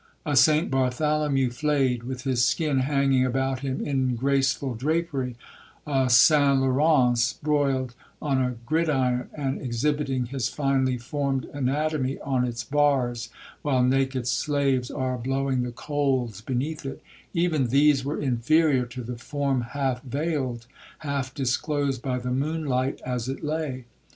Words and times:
A 0.25 0.35
St 0.35 0.71
Bartholomew 0.71 1.51
flayed, 1.51 2.01
with 2.01 2.23
his 2.23 2.43
skin 2.43 2.79
hanging 2.79 3.23
about 3.23 3.59
him 3.59 3.79
in 3.85 4.15
graceful 4.15 4.73
drapery—a 4.73 6.09
St 6.09 6.59
Laurence, 6.59 7.33
broiled 7.33 7.93
on 8.19 8.41
a 8.41 8.55
gridiron, 8.65 9.29
and 9.35 9.61
exhibiting 9.61 10.25
his 10.25 10.49
finely 10.49 10.97
formed 10.97 11.45
anatomy 11.53 12.17
on 12.21 12.43
its 12.45 12.63
bars, 12.63 13.29
while 13.61 13.83
naked 13.83 14.25
slaves 14.27 14.89
are 14.89 15.19
blowing 15.19 15.61
the 15.61 15.71
coals 15.71 16.41
beneath 16.41 16.83
it,—even 16.83 17.67
these 17.67 18.03
were 18.03 18.19
inferior 18.19 18.87
to 18.87 19.03
the 19.03 19.17
form 19.19 19.61
half 19.61 20.01
veiled,—half 20.01 21.31
disclosed 21.35 22.01
by 22.01 22.17
the 22.17 22.31
moon 22.31 22.65
light 22.65 22.99
as 23.05 23.29
it 23.29 23.43
lay. 23.43 23.85